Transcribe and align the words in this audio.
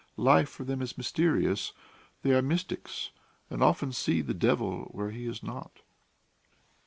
Life 0.17 0.49
for 0.49 0.63
them 0.63 0.81
is 0.81 0.97
mysterious; 0.97 1.73
they 2.23 2.31
are 2.31 2.41
mystics 2.41 3.11
and 3.51 3.61
often 3.61 3.91
see 3.91 4.21
the 4.21 4.33
devil 4.33 4.85
where 4.85 5.11
he 5.11 5.27
is 5.27 5.43
not. 5.43 5.81